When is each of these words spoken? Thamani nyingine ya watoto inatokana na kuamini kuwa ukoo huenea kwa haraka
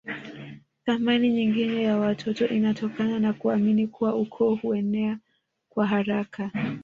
Thamani 0.85 1.29
nyingine 1.31 1.83
ya 1.83 1.97
watoto 1.97 2.47
inatokana 2.47 3.19
na 3.19 3.33
kuamini 3.33 3.87
kuwa 3.87 4.15
ukoo 4.15 4.55
huenea 4.55 5.19
kwa 5.69 5.87
haraka 5.87 6.51